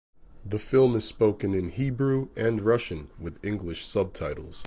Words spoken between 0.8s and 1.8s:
is spoken in